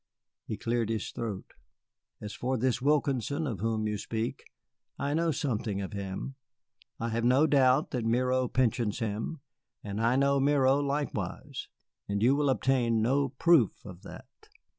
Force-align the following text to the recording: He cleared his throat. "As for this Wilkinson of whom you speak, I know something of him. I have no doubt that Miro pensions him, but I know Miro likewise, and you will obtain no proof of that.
He 0.47 0.57
cleared 0.57 0.89
his 0.89 1.11
throat. 1.11 1.53
"As 2.19 2.33
for 2.33 2.57
this 2.57 2.81
Wilkinson 2.81 3.45
of 3.45 3.59
whom 3.59 3.87
you 3.87 3.99
speak, 3.99 4.45
I 4.97 5.13
know 5.13 5.29
something 5.29 5.79
of 5.79 5.93
him. 5.93 6.33
I 6.99 7.09
have 7.09 7.23
no 7.23 7.45
doubt 7.45 7.91
that 7.91 8.03
Miro 8.03 8.47
pensions 8.47 8.97
him, 8.97 9.41
but 9.83 9.99
I 9.99 10.15
know 10.15 10.39
Miro 10.39 10.79
likewise, 10.79 11.67
and 12.09 12.23
you 12.23 12.35
will 12.35 12.49
obtain 12.49 13.03
no 13.03 13.29
proof 13.29 13.85
of 13.85 14.01
that. 14.01 14.49